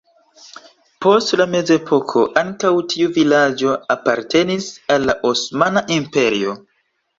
[1.05, 6.61] Post la mezepoko ankaŭ tiu vilaĝo apartenis al la Osmana Imperio.